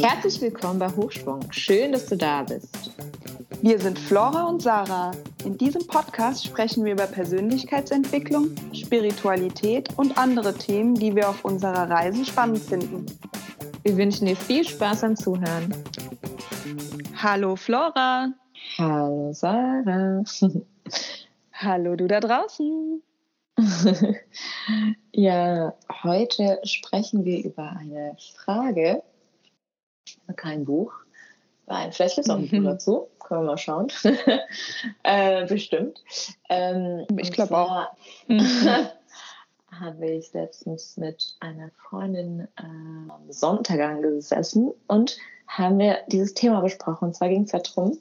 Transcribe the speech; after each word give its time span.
Herzlich 0.00 0.40
willkommen 0.40 0.78
bei 0.78 0.88
Hochschwung. 0.88 1.40
Schön, 1.50 1.90
dass 1.90 2.06
du 2.06 2.16
da 2.16 2.44
bist. 2.44 2.92
Wir 3.62 3.80
sind 3.80 3.98
Flora 3.98 4.44
und 4.44 4.62
Sarah. 4.62 5.10
In 5.44 5.58
diesem 5.58 5.84
Podcast 5.88 6.46
sprechen 6.46 6.84
wir 6.84 6.92
über 6.92 7.06
Persönlichkeitsentwicklung, 7.06 8.54
Spiritualität 8.72 9.88
und 9.96 10.16
andere 10.16 10.54
Themen, 10.54 10.94
die 10.94 11.16
wir 11.16 11.28
auf 11.28 11.44
unserer 11.44 11.90
Reise 11.90 12.24
spannend 12.24 12.60
finden. 12.60 13.06
Wir 13.82 13.96
wünschen 13.96 14.26
dir 14.26 14.36
viel 14.36 14.64
Spaß 14.64 15.02
am 15.02 15.16
Zuhören. 15.16 15.74
Hallo 17.20 17.56
Flora. 17.56 18.32
Hallo 18.76 19.32
Sarah. 19.32 20.22
Hallo 21.68 21.96
du 21.96 22.08
da 22.08 22.18
draußen. 22.20 23.02
ja, 25.12 25.74
heute 26.02 26.60
sprechen 26.64 27.26
wir 27.26 27.44
über 27.44 27.76
eine 27.78 28.16
Frage, 28.36 29.02
kein 30.34 30.64
Buch. 30.64 30.94
Nein, 31.66 31.92
vielleicht 31.92 32.14
gibt 32.14 32.26
es 32.26 32.30
auch 32.30 32.38
ein 32.38 32.48
Buch 32.48 32.64
dazu. 32.64 33.08
Können 33.18 33.42
wir 33.42 33.46
mal 33.48 33.58
schauen. 33.58 33.88
äh, 35.02 35.44
bestimmt. 35.44 36.02
Ähm, 36.48 37.04
ich 37.18 37.32
glaube 37.32 37.58
auch. 37.58 37.88
habe 39.70 40.10
ich 40.10 40.32
letztens 40.32 40.96
mit 40.96 41.36
einer 41.40 41.70
Freundin 41.86 42.48
äh, 42.56 43.12
am 43.12 43.30
Sonntag 43.30 43.78
angesessen 43.80 44.72
und 44.86 45.18
haben 45.46 45.78
wir 45.78 45.98
dieses 46.06 46.32
Thema 46.32 46.62
besprochen. 46.62 47.08
Und 47.08 47.14
zwar 47.14 47.28
ging 47.28 47.42
es 47.42 47.50
darum, 47.50 47.98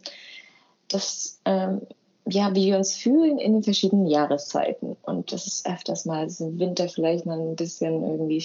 dass 0.88 1.42
ähm, 1.44 1.82
ja, 2.30 2.54
wie 2.56 2.68
wir 2.68 2.78
uns 2.78 2.96
fühlen 2.96 3.40
in 3.40 3.54
den 3.54 3.64
verschiedenen 3.64 4.08
Jahreszeiten. 4.08 4.98
Und 5.04 5.32
das 5.32 5.48
ist 5.48 5.68
öfters 5.68 6.06
mal, 6.06 6.26
dass 6.26 6.40
im 6.40 6.60
Winter 6.60 6.90
vielleicht 6.90 7.26
man 7.26 7.40
ein 7.40 7.56
bisschen 7.56 8.04
irgendwie 8.04 8.44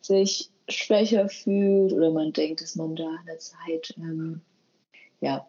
sich 0.00 0.50
schwächer 0.68 1.28
fühlt 1.28 1.92
oder 1.92 2.10
man 2.10 2.32
denkt, 2.32 2.60
dass 2.60 2.76
man 2.76 2.96
da 2.96 3.04
in 3.04 3.26
der 3.26 3.38
Zeit 3.38 3.94
ähm, 3.98 4.40
ja, 5.20 5.46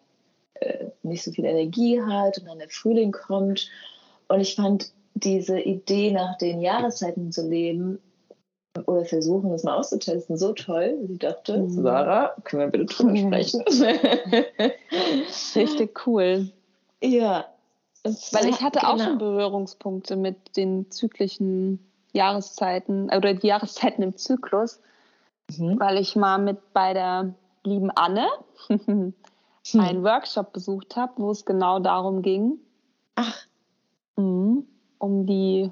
äh, 0.54 0.86
nicht 1.02 1.24
so 1.24 1.32
viel 1.32 1.44
Energie 1.44 2.00
hat 2.00 2.38
und 2.38 2.46
dann 2.46 2.58
der 2.58 2.68
Frühling 2.68 3.12
kommt. 3.12 3.68
Und 4.28 4.40
ich 4.40 4.54
fand 4.54 4.92
diese 5.14 5.58
Idee, 5.58 6.12
nach 6.12 6.38
den 6.38 6.60
Jahreszeiten 6.60 7.32
zu 7.32 7.48
leben 7.48 7.98
oder 8.86 9.04
versuchen, 9.04 9.50
das 9.50 9.64
mal 9.64 9.76
auszutesten, 9.76 10.36
so 10.36 10.52
toll, 10.52 10.98
ich 11.10 11.18
dachte, 11.18 11.58
mhm. 11.58 11.70
Sarah, 11.70 12.36
können 12.44 12.62
wir 12.62 12.68
bitte 12.68 12.84
drüber 12.84 13.10
mhm. 13.10 13.26
sprechen? 13.26 13.64
Richtig 15.56 16.06
cool. 16.06 16.48
Ja, 17.02 17.46
weil 18.32 18.48
ich 18.48 18.60
hatte 18.60 18.80
genau. 18.80 18.92
auch 18.92 18.98
schon 18.98 19.18
Berührungspunkte 19.18 20.16
mit 20.16 20.56
den 20.56 20.90
zyklischen 20.90 21.78
Jahreszeiten 22.12 23.10
oder 23.14 23.34
die 23.34 23.46
Jahreszeiten 23.46 24.02
im 24.02 24.16
Zyklus, 24.16 24.80
mhm. 25.56 25.78
weil 25.78 25.98
ich 25.98 26.16
mal 26.16 26.38
mit 26.38 26.72
bei 26.72 26.94
der 26.94 27.34
lieben 27.64 27.90
Anne 27.90 28.26
hm. 28.68 29.14
einen 29.74 30.02
Workshop 30.02 30.52
besucht 30.52 30.96
habe, 30.96 31.12
wo 31.16 31.30
es 31.30 31.44
genau 31.44 31.78
darum 31.78 32.22
ging. 32.22 32.58
Ach. 33.14 33.46
Mhm. 34.16 34.66
Um 34.98 35.26
die 35.26 35.70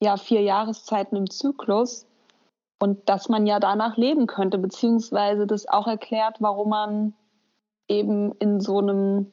ja, 0.00 0.16
vier 0.16 0.42
Jahreszeiten 0.42 1.16
im 1.16 1.30
Zyklus 1.30 2.06
und 2.78 3.08
dass 3.08 3.28
man 3.28 3.46
ja 3.46 3.58
danach 3.58 3.96
leben 3.96 4.26
könnte, 4.26 4.58
beziehungsweise 4.58 5.46
das 5.46 5.66
auch 5.66 5.86
erklärt, 5.86 6.36
warum 6.40 6.68
man 6.68 7.14
eben 7.88 8.32
in 8.38 8.60
so 8.60 8.78
einem 8.78 9.32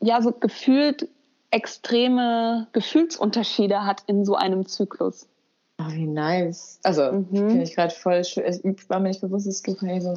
ja 0.00 0.22
so 0.22 0.32
gefühlt 0.32 1.08
extreme 1.50 2.68
Gefühlsunterschiede 2.72 3.84
hat 3.84 4.02
in 4.06 4.24
so 4.24 4.34
einem 4.34 4.66
Zyklus. 4.66 5.28
Oh, 5.78 5.92
wie 5.92 6.06
nice. 6.06 6.80
Also, 6.84 7.12
mhm. 7.12 7.26
finde 7.30 7.62
ich 7.62 7.74
gerade 7.74 7.94
voll 7.94 8.24
schön. 8.24 8.44
Ich 8.46 8.88
war 8.88 8.98
mir 8.98 9.08
nicht 9.08 9.20
bewusst, 9.20 9.46
dass 9.46 9.62
du 9.62 10.00
so. 10.00 10.14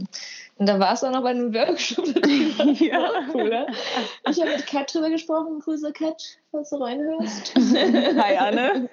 Und 0.58 0.70
da 0.70 0.80
warst 0.80 1.04
du 1.04 1.08
auch 1.08 1.12
noch 1.12 1.24
bei 1.24 1.32
einem 1.32 1.54
Workshop. 1.54 2.06
ja. 2.80 3.10
Cool, 3.34 3.68
Ich 4.30 4.40
habe 4.40 4.52
mit 4.52 4.66
Kat 4.68 4.94
drüber 4.94 5.10
gesprochen. 5.10 5.60
Grüße, 5.60 5.92
Kat, 5.92 6.40
falls 6.52 6.70
du 6.70 6.78
reinhörst. 6.78 7.54
Hi, 7.58 8.38
Anne. 8.38 8.90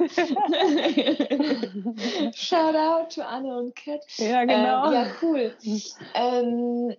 Shout 2.35 2.75
out 2.75 3.15
to 3.15 3.23
Anne 3.23 3.59
und 3.59 3.77
Kat. 3.77 4.01
Ja, 4.17 4.45
genau. 4.45 4.89
Ähm, 4.89 4.93
ja, 4.93 5.07
cool. 5.23 5.55
Ähm, 6.15 6.97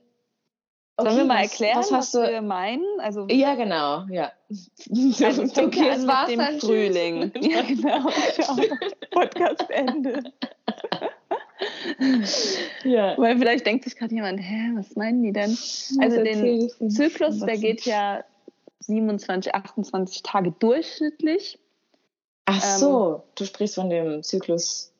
Okay, 1.00 1.10
Sollen 1.10 1.18
wir 1.18 1.26
mal 1.26 1.44
erklären, 1.44 1.78
was, 1.78 1.92
was, 1.92 2.14
was 2.16 2.30
wir 2.32 2.42
meinen? 2.42 2.84
Also, 3.00 3.28
ja, 3.30 3.54
genau, 3.54 4.06
ja. 4.10 4.32
Also 4.50 5.44
okay, 5.64 5.90
es 5.90 6.08
war 6.08 6.26
dem 6.26 6.40
dann 6.40 6.60
Frühling. 6.60 7.32
ja, 7.40 7.62
genau. 7.62 8.10
Podcast-Ende. 9.12 10.24
ja. 12.84 13.16
Weil 13.16 13.38
vielleicht 13.38 13.68
denkt 13.68 13.84
sich 13.84 13.96
gerade 13.96 14.16
jemand, 14.16 14.40
hä, 14.40 14.72
was 14.74 14.96
meinen 14.96 15.22
die 15.22 15.34
denn? 15.34 15.56
Also 16.02 16.24
den 16.24 16.68
Zyklus, 16.90 17.42
der 17.42 17.58
geht 17.58 17.82
ja 17.82 18.24
27, 18.80 19.54
28 19.54 20.24
Tage 20.24 20.52
durchschnittlich. 20.52 21.60
Ach 22.46 22.62
so, 22.62 23.16
ähm, 23.16 23.22
du 23.36 23.46
sprichst 23.46 23.76
von 23.76 23.92
dem 23.92 24.24
Zyklus. 24.24 24.92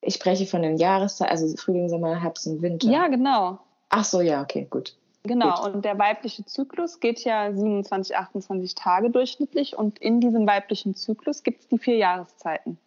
Ich 0.00 0.14
spreche 0.14 0.46
von 0.46 0.62
den 0.62 0.78
Jahreszeiten, 0.78 1.30
also 1.30 1.54
Frühling, 1.56 1.90
Sommer, 1.90 2.22
Herbst 2.22 2.46
und 2.46 2.62
Winter. 2.62 2.88
Ja, 2.88 3.08
genau. 3.08 3.58
Ach 3.96 4.04
so, 4.04 4.20
ja, 4.20 4.42
okay, 4.42 4.66
gut. 4.68 4.94
Genau, 5.22 5.62
gut. 5.62 5.74
und 5.74 5.84
der 5.86 5.98
weibliche 5.98 6.44
Zyklus 6.44 7.00
geht 7.00 7.20
ja 7.24 7.50
27, 7.50 8.14
28 8.14 8.74
Tage 8.74 9.08
durchschnittlich 9.08 9.74
und 9.74 9.98
in 9.98 10.20
diesem 10.20 10.46
weiblichen 10.46 10.94
Zyklus 10.94 11.42
gibt 11.42 11.62
es 11.62 11.68
die 11.68 11.78
vier 11.78 11.96
Jahreszeiten. 11.96 12.78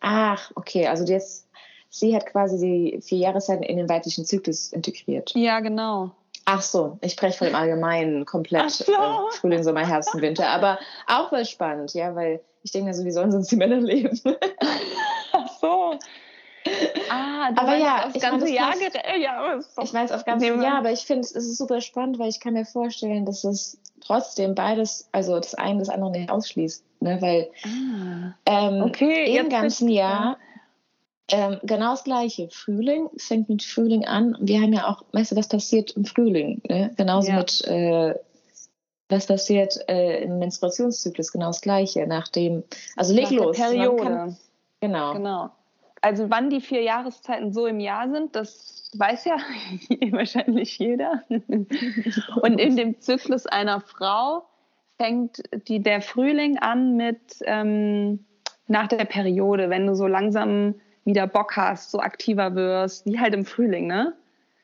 Ach, 0.00 0.50
okay, 0.54 0.86
also 0.86 1.04
jetzt, 1.04 1.46
sie 1.90 2.16
hat 2.16 2.24
quasi 2.24 2.58
die 2.58 3.02
vier 3.02 3.18
Jahreszeiten 3.18 3.62
in 3.62 3.76
den 3.76 3.90
weiblichen 3.90 4.24
Zyklus 4.24 4.72
integriert. 4.72 5.32
Ja, 5.34 5.60
genau. 5.60 6.10
Ach 6.46 6.62
so, 6.62 6.96
ich 7.02 7.12
spreche 7.12 7.36
von 7.36 7.48
dem 7.48 7.54
Allgemeinen 7.56 8.24
komplett 8.24 8.70
so. 8.70 8.92
äh, 8.92 9.32
Frühling, 9.32 9.62
Sommer, 9.62 9.86
Herbst 9.86 10.14
und 10.14 10.22
Winter. 10.22 10.48
Aber 10.48 10.78
auch 11.06 11.28
voll 11.28 11.44
spannend, 11.44 11.92
ja, 11.92 12.14
weil 12.14 12.40
ich 12.62 12.72
denke, 12.72 12.94
so, 12.94 13.04
wie 13.04 13.10
sollen 13.10 13.30
sonst 13.30 13.52
die 13.52 13.56
Männer 13.56 13.78
leben? 13.78 14.18
Aber 17.56 17.76
ja, 17.76 18.08
das 18.12 18.22
ganze 18.22 18.50
Jahr 18.50 18.74
ja, 19.20 19.58
ich 19.82 19.94
weiß 19.94 20.12
auf 20.12 20.24
ganze 20.24 20.46
Jahr, 20.46 20.78
aber 20.78 20.92
ich 20.92 21.00
finde 21.00 21.22
es 21.22 21.32
ist 21.32 21.56
super 21.56 21.80
spannend, 21.80 22.18
weil 22.18 22.28
ich 22.28 22.40
kann 22.40 22.54
mir 22.54 22.64
vorstellen, 22.64 23.24
dass 23.26 23.44
es 23.44 23.78
trotzdem 24.00 24.54
beides, 24.54 25.08
also 25.12 25.36
das 25.36 25.54
eine 25.54 25.80
das 25.80 25.88
andere 25.88 26.10
nicht 26.10 26.30
ausschließt, 26.30 26.84
ne? 27.00 27.20
weil 27.20 27.50
ah, 27.64 28.34
ähm, 28.46 28.82
okay, 28.82 29.36
im 29.36 29.48
ganzen 29.48 29.88
Jahr 29.88 30.38
ähm, 31.32 31.58
genau 31.62 31.92
das 31.92 32.04
Gleiche. 32.04 32.48
Frühling 32.50 33.08
fängt 33.16 33.48
mit 33.48 33.62
Frühling 33.62 34.04
an. 34.04 34.36
Wir 34.40 34.60
haben 34.60 34.72
ja 34.72 34.88
auch, 34.88 35.04
weißt 35.12 35.32
du, 35.32 35.36
was 35.36 35.46
passiert 35.46 35.92
im 35.92 36.04
Frühling? 36.04 36.60
Ne? 36.68 36.92
Genauso 36.96 37.30
ja. 37.30 37.38
mit 37.38 37.64
äh, 37.66 38.14
was 39.08 39.26
passiert 39.26 39.78
äh, 39.88 40.24
im 40.24 40.40
Menstruationszyklus, 40.40 41.30
genau 41.30 41.46
das 41.46 41.60
Gleiche. 41.60 42.04
Nachdem, 42.06 42.64
also 42.96 43.14
leg 43.14 43.24
Nach 43.24 43.30
los. 43.30 43.56
Periode. 43.56 44.02
Kann, 44.02 44.36
genau. 44.80 45.12
Genau 45.12 45.50
also 46.00 46.30
wann 46.30 46.50
die 46.50 46.60
vier 46.60 46.82
Jahreszeiten 46.82 47.52
so 47.52 47.66
im 47.66 47.80
Jahr 47.80 48.10
sind, 48.10 48.34
das 48.34 48.90
weiß 48.94 49.26
ja 49.26 49.36
wahrscheinlich 50.10 50.78
jeder. 50.78 51.22
Und 51.28 52.58
in 52.58 52.76
dem 52.76 53.00
Zyklus 53.00 53.46
einer 53.46 53.80
Frau 53.80 54.44
fängt 54.96 55.42
die, 55.68 55.82
der 55.82 56.00
Frühling 56.00 56.58
an 56.58 56.96
mit 56.96 57.20
ähm, 57.42 58.24
nach 58.66 58.88
der 58.88 59.04
Periode, 59.04 59.70
wenn 59.70 59.86
du 59.86 59.94
so 59.94 60.06
langsam 60.06 60.74
wieder 61.04 61.26
Bock 61.26 61.56
hast, 61.56 61.90
so 61.90 62.00
aktiver 62.00 62.54
wirst, 62.54 63.06
wie 63.06 63.18
halt 63.18 63.34
im 63.34 63.44
Frühling, 63.44 63.86
ne? 63.86 64.14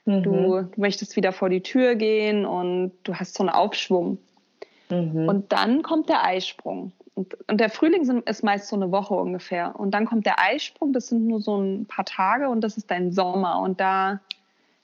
Mhm. 0.05 0.23
Du, 0.23 0.31
du, 0.31 0.81
möchtest 0.81 1.17
wieder 1.17 1.33
vor 1.33 1.49
die 1.49 1.63
Tür 1.63 1.97
gehen 1.97 2.47
und 2.47 2.93
du 3.03 3.15
hast 3.15 3.35
so 3.35 3.43
einen 3.43 3.51
Aufschwung. 3.51 4.19
Mhm. 4.89 5.29
Und 5.29 5.53
dann 5.53 5.83
kommt 5.83 6.09
der 6.09 6.25
Eisprung. 6.25 6.93
Und, 7.17 7.35
und 7.49 7.59
der 7.59 7.71
Frühling 7.71 8.05
sind, 8.05 8.29
ist 8.29 8.45
meist 8.45 8.69
so 8.69 8.77
eine 8.77 8.93
Woche 8.93 9.15
ungefähr. 9.15 9.75
Und 9.81 9.93
dann 9.93 10.05
kommt 10.05 10.27
der 10.27 10.39
Eisprung, 10.39 10.93
das 10.93 11.07
sind 11.09 11.27
nur 11.27 11.41
so 11.41 11.57
ein 11.57 11.87
paar 11.87 12.05
Tage 12.05 12.51
und 12.51 12.61
das 12.61 12.77
ist 12.77 12.91
dein 12.91 13.11
Sommer. 13.11 13.61
Und 13.61 13.81
da, 13.81 14.21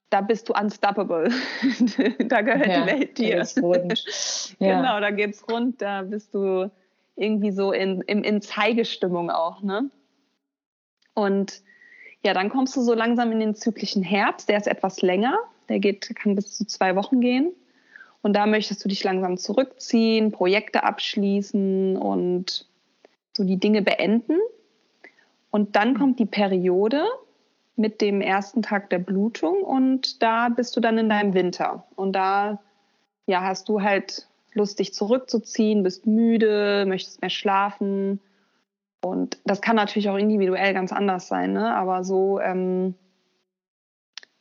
da 0.08 0.23
bist 0.23 0.49
du 0.49 0.55
unstoppable. 0.55 1.29
da 2.26 2.40
gehört 2.40 2.67
ja, 2.67 2.81
die 2.81 2.87
Welt 2.87 3.19
dir. 3.19 3.44
Da 3.55 3.61
rund. 3.61 4.05
ja. 4.61 4.81
Genau, 4.81 4.99
da 4.99 5.11
geht's 5.11 5.44
rund. 5.46 5.82
Da 5.82 6.00
bist 6.00 6.32
du 6.34 6.70
irgendwie 7.17 7.50
so 7.50 7.70
in, 7.70 8.00
in, 8.00 8.25
in 8.25 8.40
Zeigestimmung 8.40 9.29
auch. 9.31 9.61
Ne? 9.61 9.90
Und 11.12 11.62
ja, 12.25 12.32
dann 12.32 12.49
kommst 12.49 12.75
du 12.76 12.81
so 12.81 12.94
langsam 12.94 13.31
in 13.31 13.40
den 13.40 13.55
zyklischen 13.55 14.02
Herbst. 14.02 14.49
Der 14.49 14.56
ist 14.56 14.69
etwas 14.69 15.02
länger. 15.02 15.38
Der 15.69 15.81
geht, 15.81 16.17
kann 16.17 16.34
bis 16.34 16.56
zu 16.56 16.67
zwei 16.67 16.96
Wochen 16.96 17.20
gehen. 17.20 17.52
Und 18.22 18.34
da 18.34 18.46
möchtest 18.46 18.84
du 18.84 18.88
dich 18.88 19.02
langsam 19.02 19.36
zurückziehen, 19.36 20.30
Projekte 20.30 20.84
abschließen 20.84 21.96
und 21.96 22.66
so 23.36 23.44
die 23.44 23.58
Dinge 23.58 23.82
beenden. 23.82 24.38
Und 25.50 25.76
dann 25.76 25.98
kommt 25.98 26.19
die 26.19 26.26
Periode 26.26 27.04
mit 27.76 28.00
dem 28.00 28.20
ersten 28.20 28.62
Tag 28.62 28.90
der 28.90 28.98
Blutung 28.98 29.62
und 29.62 30.22
da 30.22 30.48
bist 30.48 30.76
du 30.76 30.80
dann 30.80 30.98
in 30.98 31.08
deinem 31.08 31.34
Winter. 31.34 31.86
Und 31.96 32.12
da 32.12 32.60
ja, 33.26 33.42
hast 33.42 33.69
du 33.69 33.82
halt 33.82 34.28
Lust, 34.54 34.78
dich 34.78 34.92
zurückzuziehen, 34.92 35.82
bist 35.82 36.06
müde, 36.06 36.84
möchtest 36.86 37.22
mehr 37.22 37.30
schlafen. 37.30 38.20
Und 39.00 39.38
das 39.44 39.62
kann 39.62 39.76
natürlich 39.76 40.10
auch 40.10 40.16
individuell 40.16 40.74
ganz 40.74 40.92
anders 40.92 41.26
sein, 41.26 41.54
ne? 41.54 41.74
aber 41.74 42.04
so 42.04 42.38
ähm, 42.40 42.94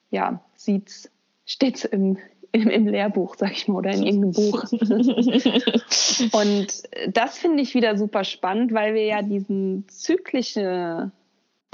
ja, 0.09 0.41
sieht's, 0.55 1.09
steht's 1.45 1.85
im, 1.85 2.17
im, 2.51 2.69
im 2.69 2.87
Lehrbuch, 2.87 3.35
sag 3.37 3.51
ich 3.51 3.67
mal, 3.67 3.77
oder 3.77 3.91
in 3.91 4.03
irgendeinem 4.03 4.31
Buch. 4.31 4.63
und 6.33 6.83
das 7.07 7.37
finde 7.37 7.63
ich 7.63 7.73
wieder 7.73 7.97
super 7.97 8.23
spannend, 8.23 8.73
weil 8.73 8.93
wir 8.93 9.05
ja 9.05 9.21
diesen 9.21 9.87
zyklische 9.87 11.11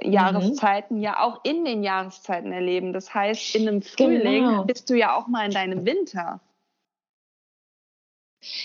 Jahreszeiten 0.04 0.98
mhm. 0.98 1.04
ja 1.04 1.20
auch 1.20 1.42
in 1.44 1.66
den 1.66 1.84
Jahreszeiten 1.84 2.52
erleben. 2.52 2.94
Das 2.94 3.14
heißt, 3.14 3.56
in 3.56 3.68
einem 3.68 3.82
Frühling 3.82 4.46
genau. 4.46 4.64
bist 4.64 4.90
du 4.90 4.96
ja 4.96 5.16
auch 5.16 5.28
mal 5.28 5.46
in 5.46 5.52
deinem 5.52 5.86
Winter. 5.86 6.40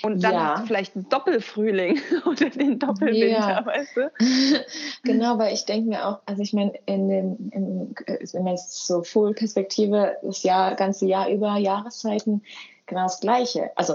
Und 0.02 0.22
dann 0.22 0.34
ja. 0.34 0.64
vielleicht 0.66 0.94
ein 0.96 1.08
Doppelfrühling 1.08 1.98
oder 2.26 2.50
den 2.50 2.78
Doppelwinter, 2.78 3.26
ja. 3.26 3.66
weißt 3.66 3.96
du? 3.96 4.12
genau, 5.02 5.38
weil 5.38 5.54
ich 5.54 5.64
denke 5.64 5.88
mir 5.88 6.06
auch, 6.06 6.18
also 6.26 6.42
ich 6.42 6.52
meine, 6.52 6.72
in 6.86 7.08
dem, 7.08 7.50
in, 7.52 7.94
wenn 8.32 8.44
man 8.44 8.52
jetzt 8.52 8.86
so 8.86 9.02
Full-Perspektive, 9.02 10.16
das 10.22 10.42
Jahr, 10.42 10.74
ganze 10.74 11.06
Jahr 11.06 11.28
über 11.30 11.56
Jahreszeiten, 11.56 12.42
genau 12.86 13.04
das 13.04 13.20
Gleiche. 13.20 13.70
Also 13.76 13.94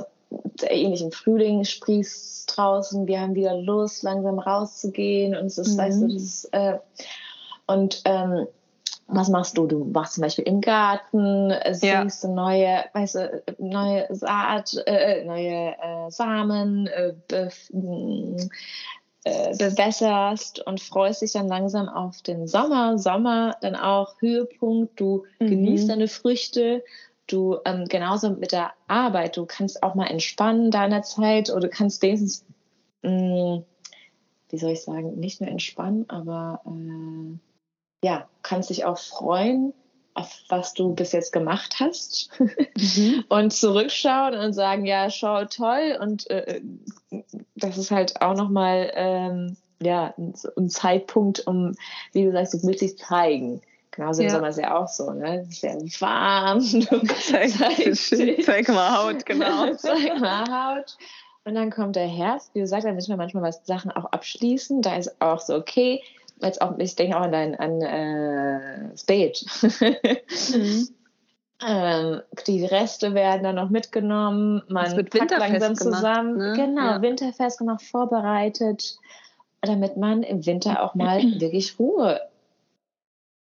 ähnlich 0.63 1.01
im 1.01 1.11
Frühling 1.11 1.63
sprießt 1.63 2.57
draußen, 2.57 3.07
wir 3.07 3.21
haben 3.21 3.35
wieder 3.35 3.55
Lust, 3.55 4.03
langsam 4.03 4.39
rauszugehen 4.39 5.35
und 5.35 5.45
es 5.45 5.57
ist, 5.57 5.75
mhm. 5.75 5.77
weißt 5.77 6.01
du, 6.01 6.07
das, 6.07 6.45
äh, 6.51 6.79
und 7.67 8.01
ähm, 8.05 8.47
was 9.07 9.29
machst 9.29 9.57
du? 9.57 9.67
Du 9.67 9.85
machst 9.85 10.15
zum 10.15 10.23
Beispiel 10.23 10.45
im 10.45 10.61
Garten, 10.61 11.53
siehst 11.71 12.23
ja. 12.23 12.29
neue, 12.29 12.83
weißt 12.93 13.15
du, 13.15 13.43
neue 13.57 14.07
Saat, 14.13 14.75
äh, 14.85 15.23
neue 15.23 15.75
äh, 15.81 16.11
Samen, 16.11 16.87
äh, 16.87 17.13
be 17.27 17.49
äh, 19.23 19.57
bewässerst 19.57 20.65
und 20.65 20.79
freust 20.79 21.21
dich 21.21 21.33
dann 21.33 21.47
langsam 21.47 21.89
auf 21.89 22.21
den 22.21 22.47
Sommer. 22.47 22.97
Sommer 22.97 23.57
dann 23.61 23.75
auch 23.75 24.15
Höhepunkt. 24.21 24.99
Du 24.99 25.25
mhm. 25.39 25.47
genießt 25.47 25.89
deine 25.89 26.07
Früchte. 26.07 26.83
Du 27.27 27.57
ähm, 27.65 27.85
genauso 27.89 28.29
mit 28.29 28.51
der 28.53 28.71
Arbeit. 28.87 29.35
Du 29.35 29.45
kannst 29.45 29.83
auch 29.83 29.95
mal 29.95 30.07
entspannen 30.07 30.71
deiner 30.71 31.01
Zeit 31.01 31.49
oder 31.49 31.67
kannst 31.67 32.01
wenigstens, 32.01 32.45
mh, 33.01 33.11
mm, 33.11 33.63
wie 34.49 34.57
soll 34.57 34.71
ich 34.71 34.83
sagen, 34.83 35.19
nicht 35.19 35.41
nur 35.41 35.49
entspannen, 35.49 36.09
aber 36.09 36.61
äh, 36.65 37.37
ja, 38.03 38.27
kannst 38.43 38.69
dich 38.69 38.85
auch 38.85 38.97
freuen 38.97 39.73
auf 40.17 40.35
was 40.49 40.73
du 40.73 40.95
bis 40.95 41.11
jetzt 41.11 41.31
gemacht 41.31 41.75
hast 41.79 42.31
mhm. 42.39 43.23
und 43.29 43.53
zurückschauen 43.53 44.33
und 44.33 44.53
sagen, 44.53 44.85
ja, 44.85 45.11
schau 45.11 45.45
toll 45.45 45.97
und 46.01 46.27
äh, 46.31 46.59
das 47.55 47.77
ist 47.77 47.91
halt 47.91 48.19
auch 48.19 48.33
nochmal 48.33 48.91
ähm, 48.95 49.57
ja, 49.79 50.15
ein 50.17 50.69
Zeitpunkt, 50.69 51.45
um, 51.45 51.75
wie 52.13 52.25
du 52.25 52.31
sagst, 52.31 52.55
du 52.55 52.63
willst 52.63 52.81
dich 52.81 52.97
zeigen. 52.97 53.61
Genauso 53.91 54.21
im 54.21 54.27
ja. 54.27 54.33
Sommer 54.33 54.49
ist 54.49 54.57
ja 54.57 54.77
auch 54.77 54.87
so, 54.87 55.11
ne? 55.11 55.41
Es 55.41 55.49
ist 55.49 55.63
ja 55.63 55.75
warm. 55.99 56.59
zeig, 56.61 57.51
zeig, 57.51 58.43
zeig 58.43 58.67
mal 58.69 58.97
Haut, 58.97 59.25
genau. 59.25 59.73
zeig 59.75 60.19
mal 60.19 60.45
Haut. 60.45 60.97
Und 61.45 61.55
dann 61.55 61.71
kommt 61.71 61.95
der 61.95 62.07
Herbst. 62.07 62.53
Wie 62.53 62.59
gesagt, 62.59 62.85
da 62.85 62.91
müssen 62.91 63.09
wir 63.09 63.17
manchmal 63.17 63.43
was 63.43 63.65
Sachen 63.65 63.91
auch 63.91 64.05
abschließen. 64.05 64.81
Da 64.81 64.97
ist 64.97 65.21
auch 65.21 65.39
so, 65.39 65.55
okay, 65.55 66.01
jetzt 66.41 66.61
auch, 66.61 66.77
ich 66.77 66.95
denke 66.95 67.17
auch 67.17 67.21
an 67.21 67.31
dein 67.31 67.55
an, 67.55 67.81
äh, 67.81 68.97
Stage. 68.97 69.45
mhm. 70.53 70.87
ähm, 71.67 72.21
die 72.45 72.65
Reste 72.65 73.13
werden 73.13 73.43
dann 73.43 73.55
noch 73.55 73.69
mitgenommen, 73.69 74.63
man 74.67 74.95
wird 74.95 75.09
packt 75.09 75.31
langsam 75.31 75.75
zusammen. 75.75 76.39
Gemacht, 76.39 76.57
ne? 76.57 76.65
Genau, 76.65 76.85
ja. 76.85 77.01
winterfest 77.01 77.59
gemacht, 77.59 77.81
vorbereitet, 77.81 78.97
damit 79.61 79.97
man 79.97 80.23
im 80.23 80.45
Winter 80.45 80.83
auch 80.83 80.95
mal 80.95 81.21
wirklich 81.39 81.79
Ruhe 81.79 82.21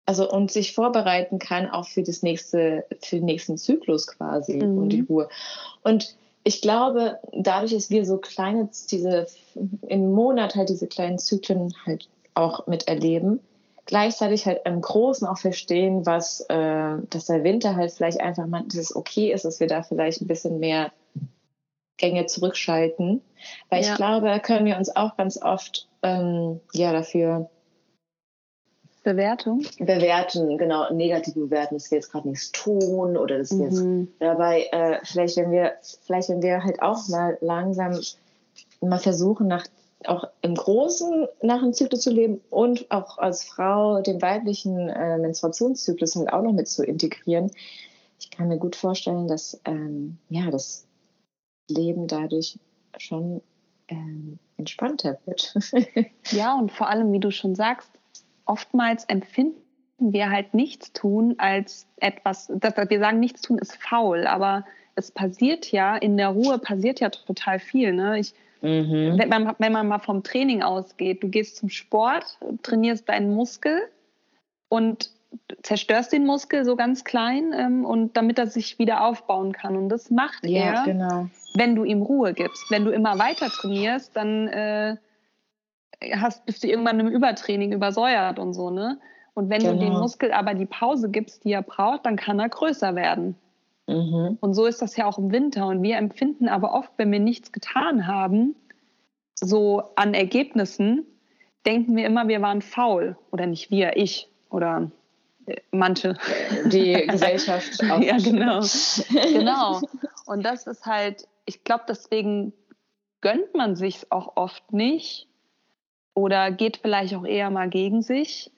also 0.06 0.30
und 0.30 0.50
sich 0.50 0.74
vorbereiten 0.74 1.38
kann 1.38 1.70
auch 1.70 1.86
für 1.86 2.02
das 2.02 2.22
nächste, 2.22 2.84
für 3.00 3.16
den 3.16 3.24
nächsten 3.24 3.56
Zyklus 3.56 4.06
quasi 4.06 4.56
mhm. 4.56 4.78
und 4.78 4.88
die 4.90 5.00
Ruhe. 5.00 5.28
Und 5.82 6.16
ich 6.44 6.60
glaube, 6.60 7.18
dadurch, 7.32 7.72
dass 7.72 7.90
wir 7.90 8.04
so 8.04 8.18
kleine, 8.18 8.68
diese 8.90 9.26
im 9.54 10.12
Monat 10.12 10.56
halt 10.56 10.68
diese 10.68 10.86
kleinen 10.86 11.18
Zyklen 11.18 11.74
halt 11.86 12.08
auch 12.34 12.66
miterleben. 12.66 13.40
Gleichzeitig 13.86 14.46
halt 14.46 14.62
im 14.64 14.80
Großen 14.80 15.26
auch 15.26 15.38
verstehen, 15.38 16.06
was, 16.06 16.40
äh, 16.48 16.96
dass 17.10 17.26
der 17.26 17.44
Winter 17.44 17.76
halt 17.76 17.92
vielleicht 17.92 18.20
einfach 18.20 18.46
mal, 18.46 18.64
dass 18.64 18.76
es 18.76 18.96
okay 18.96 19.32
ist, 19.32 19.44
dass 19.44 19.60
wir 19.60 19.66
da 19.66 19.82
vielleicht 19.82 20.22
ein 20.22 20.26
bisschen 20.26 20.58
mehr 20.58 20.92
Gänge 21.96 22.26
zurückschalten. 22.26 23.20
Weil 23.68 23.82
ja. 23.82 23.90
ich 23.90 23.96
glaube, 23.96 24.26
da 24.26 24.38
können 24.38 24.66
wir 24.66 24.78
uns 24.78 24.94
auch 24.94 25.16
ganz 25.16 25.40
oft 25.40 25.88
ähm, 26.02 26.60
ja 26.72 26.92
dafür 26.92 27.50
Bewertung? 29.04 29.62
Bewerten, 29.78 30.56
genau, 30.56 30.90
negativ 30.90 31.34
bewerten, 31.34 31.74
dass 31.74 31.90
wir 31.90 31.98
jetzt 31.98 32.10
gerade 32.10 32.26
nichts 32.26 32.52
tun 32.52 33.18
oder 33.18 33.38
dass 33.38 33.50
wir 33.50 33.70
mhm. 33.70 34.00
jetzt 34.00 34.12
dabei, 34.18 34.66
äh, 34.72 34.98
vielleicht 35.04 35.36
wenn 35.36 35.52
wir, 35.52 35.74
vielleicht 36.06 36.30
wenn 36.30 36.42
wir 36.42 36.64
halt 36.64 36.80
auch 36.80 37.06
mal 37.08 37.36
langsam 37.42 38.00
mal 38.80 38.98
versuchen, 38.98 39.46
nach 39.46 39.66
auch 40.08 40.24
im 40.42 40.54
Großen 40.54 41.26
nach 41.42 41.60
dem 41.60 41.72
Zyklus 41.72 42.02
zu 42.02 42.10
leben 42.10 42.40
und 42.50 42.90
auch 42.90 43.18
als 43.18 43.44
Frau 43.44 44.02
den 44.02 44.20
weiblichen 44.22 44.88
äh, 44.88 45.18
Menstruationszyklus 45.18 46.16
halt 46.16 46.32
auch 46.32 46.42
noch 46.42 46.52
mit 46.52 46.68
zu 46.68 46.84
integrieren. 46.84 47.50
Ich 48.18 48.30
kann 48.30 48.48
mir 48.48 48.58
gut 48.58 48.76
vorstellen, 48.76 49.28
dass 49.28 49.60
ähm, 49.64 50.18
ja, 50.28 50.50
das 50.50 50.86
Leben 51.68 52.06
dadurch 52.06 52.58
schon 52.98 53.42
ähm, 53.88 54.38
entspannter 54.56 55.18
wird. 55.26 55.54
ja, 56.30 56.56
und 56.58 56.72
vor 56.72 56.88
allem, 56.88 57.12
wie 57.12 57.20
du 57.20 57.30
schon 57.30 57.54
sagst, 57.54 57.90
oftmals 58.46 59.04
empfinden 59.04 59.60
wir 59.98 60.30
halt 60.30 60.54
nichts 60.54 60.92
tun 60.92 61.34
als 61.38 61.86
etwas, 61.96 62.50
dass 62.54 62.76
wir 62.76 62.98
sagen, 62.98 63.20
nichts 63.20 63.42
tun 63.42 63.58
ist 63.58 63.76
faul, 63.76 64.26
aber 64.26 64.64
es 64.96 65.10
passiert 65.10 65.72
ja, 65.72 65.96
in 65.96 66.16
der 66.16 66.28
Ruhe 66.28 66.58
passiert 66.58 67.00
ja 67.00 67.10
total 67.10 67.58
viel. 67.58 67.92
Ne? 67.92 68.18
Ich 68.18 68.34
Mhm. 68.64 69.18
Wenn, 69.18 69.28
man, 69.28 69.54
wenn 69.58 69.72
man 69.72 69.88
mal 69.88 69.98
vom 69.98 70.22
Training 70.22 70.62
ausgeht, 70.62 71.22
du 71.22 71.28
gehst 71.28 71.56
zum 71.56 71.68
Sport, 71.68 72.38
trainierst 72.62 73.08
deinen 73.08 73.34
Muskel 73.34 73.82
und 74.68 75.10
zerstörst 75.62 76.12
den 76.12 76.24
Muskel 76.24 76.64
so 76.64 76.74
ganz 76.74 77.04
klein 77.04 77.52
ähm, 77.54 77.84
und 77.84 78.16
damit 78.16 78.38
er 78.38 78.46
sich 78.46 78.78
wieder 78.78 79.04
aufbauen 79.04 79.52
kann. 79.52 79.76
Und 79.76 79.90
das 79.90 80.10
macht 80.10 80.46
ja, 80.46 80.62
er, 80.62 80.84
genau. 80.84 81.28
wenn 81.54 81.74
du 81.74 81.84
ihm 81.84 82.00
Ruhe 82.00 82.32
gibst. 82.32 82.70
Wenn 82.70 82.86
du 82.86 82.90
immer 82.90 83.18
weiter 83.18 83.48
trainierst, 83.50 84.16
dann 84.16 84.48
äh, 84.48 84.96
hast, 86.12 86.46
bist 86.46 86.64
du 86.64 86.68
irgendwann 86.68 87.00
im 87.00 87.08
Übertraining 87.08 87.72
übersäuert 87.72 88.38
und 88.38 88.54
so, 88.54 88.70
ne? 88.70 88.98
Und 89.34 89.50
wenn 89.50 89.58
genau. 89.58 89.72
du 89.72 89.78
dem 89.80 89.88
genau. 89.88 90.00
Muskel 90.00 90.32
aber 90.32 90.54
die 90.54 90.66
Pause 90.66 91.10
gibst, 91.10 91.44
die 91.44 91.52
er 91.52 91.62
braucht, 91.62 92.06
dann 92.06 92.16
kann 92.16 92.38
er 92.38 92.48
größer 92.48 92.94
werden. 92.94 93.34
Mhm. 93.86 94.38
Und 94.40 94.54
so 94.54 94.66
ist 94.66 94.80
das 94.82 94.96
ja 94.96 95.06
auch 95.06 95.18
im 95.18 95.30
Winter. 95.30 95.66
Und 95.66 95.82
wir 95.82 95.96
empfinden 95.96 96.48
aber 96.48 96.72
oft, 96.74 96.92
wenn 96.96 97.12
wir 97.12 97.20
nichts 97.20 97.52
getan 97.52 98.06
haben, 98.06 98.54
so 99.34 99.82
an 99.96 100.14
Ergebnissen, 100.14 101.06
denken 101.66 101.96
wir 101.96 102.06
immer, 102.06 102.28
wir 102.28 102.40
waren 102.40 102.62
faul. 102.62 103.16
Oder 103.30 103.46
nicht 103.46 103.70
wir, 103.70 103.96
ich 103.96 104.28
oder 104.50 104.90
äh, 105.46 105.60
manche. 105.70 106.16
Die 106.66 106.92
Gesellschaft 107.08 107.82
auch. 107.90 108.00
ja, 108.00 108.16
genau. 108.18 108.60
genau. 109.10 109.80
Und 110.26 110.44
das 110.44 110.66
ist 110.66 110.86
halt, 110.86 111.28
ich 111.44 111.64
glaube, 111.64 111.84
deswegen 111.88 112.52
gönnt 113.20 113.54
man 113.54 113.76
sich 113.76 114.10
auch 114.10 114.36
oft 114.36 114.72
nicht 114.72 115.28
oder 116.14 116.50
geht 116.50 116.78
vielleicht 116.78 117.14
auch 117.14 117.24
eher 117.24 117.50
mal 117.50 117.68
gegen 117.68 118.02
sich. 118.02 118.50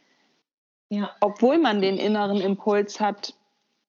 Ja. 0.88 1.10
Obwohl 1.20 1.58
man 1.58 1.80
den 1.80 1.96
inneren 1.96 2.40
Impuls 2.40 3.00
hat, 3.00 3.34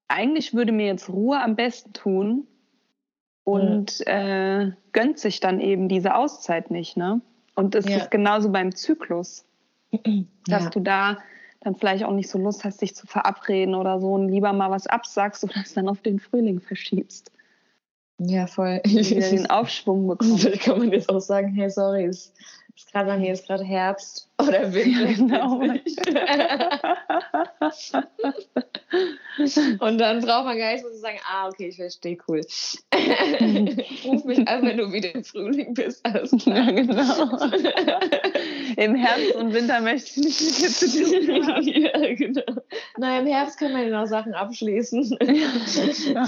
eigentlich 0.08 0.54
würde 0.54 0.72
mir 0.72 0.88
jetzt 0.88 1.10
Ruhe 1.10 1.42
am 1.42 1.56
besten 1.56 1.94
tun 1.94 2.48
und 3.44 4.00
mhm. 4.00 4.12
äh, 4.12 4.72
gönnt 4.92 5.20
sich 5.20 5.40
dann 5.40 5.60
eben 5.60 5.88
diese 5.88 6.16
Auszeit 6.16 6.72
nicht. 6.72 6.98
Ne? 6.98 7.22
Und 7.56 7.76
es 7.76 7.88
ja. 7.88 7.98
ist 7.98 8.12
genauso 8.12 8.50
beim 8.52 8.76
Zyklus, 8.76 9.46
dass 10.48 10.66
ja. 10.66 10.70
du 10.70 10.80
da 10.80 11.18
dann 11.62 11.76
vielleicht 11.76 12.04
auch 12.04 12.14
nicht 12.14 12.30
so 12.30 12.38
Lust 12.38 12.64
hast, 12.64 12.82
dich 12.82 12.96
zu 12.96 13.08
verabreden 13.08 13.74
oder 13.76 14.00
so 14.00 14.14
und 14.14 14.30
lieber 14.30 14.54
mal 14.54 14.70
was 14.70 14.88
absagst 14.88 15.44
oder 15.44 15.56
es 15.64 15.74
dann 15.74 15.90
auf 15.90 16.02
den 16.02 16.20
Frühling 16.20 16.60
verschiebst. 16.60 17.32
Ja, 18.20 18.48
voll. 18.48 18.82
Wieder 18.84 19.30
den 19.30 19.46
Aufschwung 19.50 20.08
bekommst. 20.08 20.46
Da 20.46 20.52
kann 20.52 20.80
man 20.80 20.92
jetzt 20.92 21.10
auch 21.10 21.20
sagen, 21.20 21.54
hey, 21.54 21.70
sorry, 21.70 22.06
es 22.06 22.34
ist 22.76 22.92
gerade 22.92 23.08
bei 23.08 23.18
mir 23.18 23.34
ist 23.34 23.48
gerade 23.48 23.64
Herbst 23.64 24.30
oder 24.40 24.74
Winter. 24.74 25.14
genau. 25.14 25.62
Und 29.80 29.98
dann 30.00 30.22
braucht 30.22 30.46
man 30.46 30.58
gar 30.58 30.74
nicht 30.74 30.84
so 30.84 30.90
zu 30.90 30.98
sagen, 30.98 31.20
ah, 31.30 31.48
okay, 31.48 31.68
ich 31.68 31.76
verstehe, 31.76 32.18
cool. 32.28 32.42
Ruf 34.06 34.26
mich 34.26 34.48
an, 34.48 34.66
wenn 34.66 34.78
du 34.78 34.92
wieder 34.92 35.14
im 35.14 35.24
Frühling 35.24 35.74
bist. 35.74 36.06
Also, 36.06 36.38
ja, 36.50 36.70
genau. 36.72 37.40
Im 38.78 38.96
Herbst 38.96 39.36
und 39.36 39.54
Winter 39.54 39.82
möchte 39.82 40.20
ich 40.20 40.26
nicht 40.26 40.62
mit 40.62 40.72
zu 40.72 40.88
tun 40.88 41.48
haben. 41.48 41.68
Ja, 41.68 42.14
genau. 42.14 42.62
Na, 42.98 43.20
im 43.20 43.26
Herbst 43.26 43.58
kann 43.60 43.72
man 43.74 43.90
ja 43.90 44.02
noch 44.02 44.08
Sachen 44.08 44.34
abschließen. 44.34 45.18
Ja. 45.22 46.24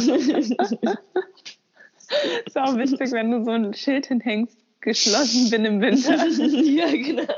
ist 2.45 2.57
auch 2.57 2.75
witzig, 2.77 3.11
wenn 3.11 3.29
du 3.31 3.43
so 3.43 3.51
ein 3.51 3.73
Schild 3.73 4.07
hinhängst, 4.07 4.57
geschlossen 4.81 5.49
bin 5.51 5.65
im 5.65 5.81
Winter. 5.81 6.15
ja, 6.27 6.89
genau. 6.91 7.33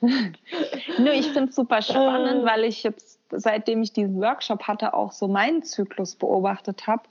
Nö, 0.00 1.10
ich 1.12 1.28
finde 1.28 1.50
es 1.50 1.56
super 1.56 1.80
spannend, 1.82 2.44
weil 2.44 2.64
ich 2.64 2.82
jetzt, 2.82 3.20
seitdem 3.30 3.82
ich 3.82 3.92
diesen 3.92 4.20
Workshop 4.20 4.64
hatte, 4.64 4.94
auch 4.94 5.12
so 5.12 5.26
meinen 5.26 5.62
Zyklus 5.62 6.16
beobachtet 6.16 6.86
habe 6.86 7.02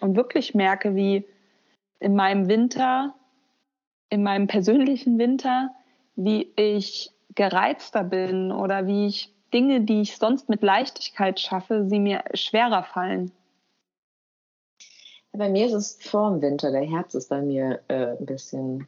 und 0.00 0.16
wirklich 0.16 0.54
merke, 0.54 0.96
wie 0.96 1.24
in 2.00 2.16
meinem 2.16 2.48
Winter, 2.48 3.14
in 4.08 4.22
meinem 4.22 4.48
persönlichen 4.48 5.18
Winter, 5.18 5.70
wie 6.16 6.52
ich 6.56 7.12
gereizter 7.34 8.04
bin 8.04 8.50
oder 8.50 8.86
wie 8.86 9.06
ich 9.06 9.32
Dinge, 9.54 9.82
die 9.82 10.02
ich 10.02 10.16
sonst 10.16 10.48
mit 10.48 10.62
Leichtigkeit 10.62 11.38
schaffe, 11.38 11.86
sie 11.88 12.00
mir 12.00 12.24
schwerer 12.34 12.82
fallen. 12.82 13.32
Bei 15.32 15.48
mir 15.48 15.66
ist 15.66 15.72
es 15.72 15.98
vor 16.00 16.30
dem 16.30 16.42
Winter. 16.42 16.70
Der 16.70 16.82
Herbst 16.82 17.14
ist 17.14 17.30
bei 17.30 17.40
mir 17.40 17.80
äh, 17.88 18.16
ein 18.18 18.26
bisschen. 18.26 18.86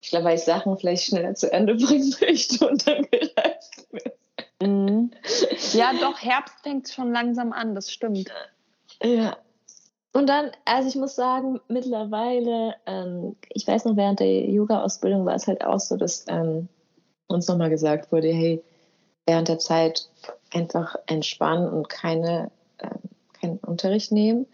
Ich 0.00 0.10
glaube, 0.10 0.26
weil 0.26 0.36
ich 0.36 0.44
Sachen 0.44 0.76
vielleicht 0.76 1.04
schneller 1.04 1.34
zu 1.34 1.52
Ende 1.52 1.74
bringen 1.84 2.14
möchte 2.20 2.68
und 2.68 2.86
dann 2.86 3.02
gereizt 3.10 3.88
bin. 3.90 4.12
Mhm. 4.62 5.10
Ja, 5.72 5.92
doch, 6.00 6.18
Herbst 6.18 6.54
fängt 6.62 6.88
schon 6.88 7.12
langsam 7.12 7.52
an, 7.52 7.74
das 7.74 7.90
stimmt. 7.90 8.30
Ja. 9.02 9.36
Und 10.12 10.28
dann, 10.28 10.50
also 10.64 10.88
ich 10.88 10.96
muss 10.96 11.14
sagen, 11.14 11.60
mittlerweile, 11.68 12.74
ähm, 12.86 13.36
ich 13.50 13.66
weiß 13.66 13.84
noch, 13.84 13.96
während 13.96 14.20
der 14.20 14.48
Yoga-Ausbildung 14.48 15.26
war 15.26 15.34
es 15.34 15.46
halt 15.46 15.62
auch 15.62 15.78
so, 15.78 15.98
dass 15.98 16.24
ähm, 16.28 16.68
uns 17.26 17.48
nochmal 17.48 17.68
gesagt 17.68 18.12
wurde, 18.12 18.28
hey, 18.28 18.62
während 19.26 19.48
der 19.48 19.58
Zeit 19.58 20.08
einfach 20.54 20.96
entspannen 21.06 21.68
und 21.68 21.90
keine, 21.90 22.50
äh, 22.78 22.88
keinen 23.38 23.58
Unterricht 23.58 24.10
nehmen. 24.10 24.46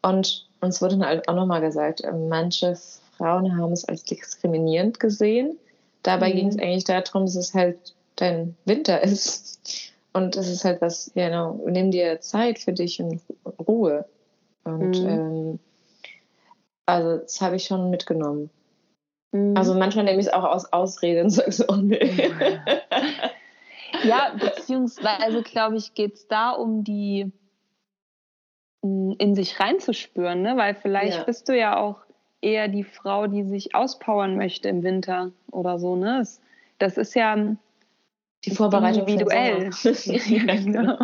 Und 0.00 0.48
uns 0.60 0.80
wurde 0.80 0.96
dann 0.96 1.06
halt 1.06 1.28
auch 1.28 1.34
nochmal 1.34 1.60
gesagt, 1.60 2.00
äh, 2.00 2.12
manche 2.12 2.78
Frauen 3.16 3.56
haben 3.56 3.72
es 3.72 3.84
als 3.84 4.04
diskriminierend 4.04 5.00
gesehen. 5.00 5.58
Dabei 6.02 6.30
mhm. 6.30 6.36
ging 6.36 6.48
es 6.48 6.58
eigentlich 6.58 6.84
darum, 6.84 7.24
dass 7.24 7.36
es 7.36 7.54
halt 7.54 7.94
dein 8.16 8.56
Winter 8.64 9.02
ist. 9.02 9.92
Und 10.12 10.36
es 10.36 10.48
ist 10.48 10.64
halt 10.64 10.80
was, 10.80 11.10
genau, 11.14 11.52
you 11.52 11.58
know, 11.58 11.70
nimm 11.70 11.90
dir 11.90 12.20
Zeit 12.20 12.58
für 12.58 12.72
dich 12.72 13.00
in 13.00 13.20
Ruhe. 13.66 14.04
Und 14.62 15.00
mhm. 15.00 15.08
ähm, 15.08 15.58
also 16.86 17.18
das 17.18 17.40
habe 17.40 17.56
ich 17.56 17.64
schon 17.64 17.90
mitgenommen. 17.90 18.50
Mhm. 19.32 19.56
Also 19.56 19.74
manchmal 19.74 20.04
nehme 20.04 20.20
ich 20.20 20.26
es 20.26 20.32
auch 20.32 20.44
aus 20.44 20.72
Ausrede 20.72 21.22
und 21.22 21.30
sage 21.30 21.52
so, 21.52 21.64
oh 21.68 21.76
nee. 21.76 22.30
Ja, 24.04 24.34
beziehungsweise 24.38 25.42
glaube 25.42 25.76
ich, 25.76 25.94
geht 25.94 26.14
es 26.14 26.28
da 26.28 26.50
um 26.50 26.84
die 26.84 27.32
in 28.82 29.34
sich 29.34 29.58
reinzuspüren, 29.58 30.42
ne? 30.42 30.56
weil 30.56 30.74
vielleicht 30.74 31.18
ja. 31.18 31.24
bist 31.24 31.48
du 31.48 31.56
ja 31.56 31.78
auch 31.78 31.96
eher 32.44 32.68
die 32.68 32.84
Frau, 32.84 33.26
die 33.26 33.42
sich 33.44 33.74
auspowern 33.74 34.36
möchte 34.36 34.68
im 34.68 34.82
Winter 34.82 35.32
oder 35.50 35.78
so. 35.78 35.96
Ne? 35.96 36.26
Das, 36.78 36.96
ist 36.96 37.14
ja 37.14 37.36
die 38.44 38.50
Vorbereitung 38.50 39.06
individuell. 39.06 39.70
ja, 39.82 40.54
genau. 40.56 40.96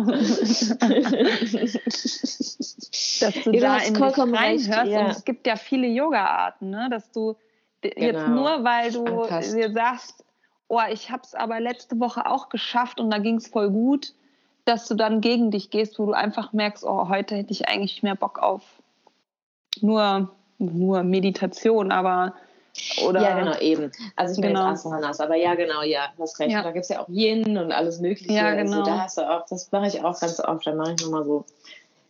dass 3.19 3.43
du 3.43 3.51
ja, 3.51 3.61
da 3.61 3.77
in 3.77 3.93
dich 3.93 4.17
reinhörst. 4.17 4.91
Ja. 4.91 4.99
Und 5.01 5.11
es 5.11 5.25
gibt 5.25 5.47
ja 5.47 5.55
viele 5.55 5.87
Yoga-Arten, 5.87 6.69
ne? 6.69 6.87
dass 6.89 7.11
du 7.11 7.35
genau. 7.81 7.95
jetzt 7.97 8.27
nur, 8.27 8.63
weil 8.63 8.91
du 8.91 9.05
Anpasst. 9.05 9.55
dir 9.55 9.71
sagst, 9.71 10.23
oh, 10.67 10.79
ich 10.91 11.09
habe 11.11 11.23
es 11.23 11.33
aber 11.33 11.59
letzte 11.59 11.99
Woche 11.99 12.25
auch 12.27 12.49
geschafft 12.49 12.99
und 12.99 13.09
da 13.09 13.17
ging 13.17 13.35
es 13.37 13.47
voll 13.47 13.71
gut, 13.71 14.13
dass 14.65 14.87
du 14.87 14.93
dann 14.95 15.21
gegen 15.21 15.49
dich 15.49 15.71
gehst, 15.71 15.97
wo 15.97 16.05
du 16.05 16.13
einfach 16.13 16.53
merkst, 16.53 16.85
oh, 16.85 17.09
heute 17.09 17.35
hätte 17.35 17.51
ich 17.51 17.67
eigentlich 17.67 18.03
mehr 18.03 18.15
Bock 18.15 18.39
auf 18.39 18.61
nur, 19.79 20.29
nur 20.61 21.03
Meditation, 21.03 21.91
aber 21.91 22.33
oder 23.03 23.21
ja, 23.21 23.37
genau, 23.37 23.57
eben. 23.59 23.91
Also 24.15 24.33
ich 24.33 24.39
meine 24.39 24.53
genau. 24.53 24.69
jetzt 24.69 24.85
Asanas, 24.85 25.19
aber 25.19 25.35
ja, 25.35 25.55
genau, 25.55 25.81
ja, 25.81 26.07
hast 26.17 26.39
recht. 26.39 26.51
Ja. 26.51 26.63
Da 26.63 26.71
gibt 26.71 26.83
es 26.83 26.89
ja 26.89 27.01
auch 27.01 27.09
Yin 27.09 27.57
und 27.57 27.71
alles 27.71 27.99
Mögliche. 27.99 28.31
Ja, 28.31 28.45
also 28.45 28.63
genau. 28.63 28.79
Also 28.79 28.91
da 28.91 28.99
hast 28.99 29.17
du 29.17 29.29
auch, 29.29 29.45
das 29.49 29.71
mache 29.71 29.87
ich 29.87 30.03
auch 30.03 30.17
ganz 30.19 30.39
oft, 30.39 30.65
da 30.65 30.73
mache 30.73 30.93
ich 30.93 31.03
nochmal 31.03 31.25
so 31.25 31.45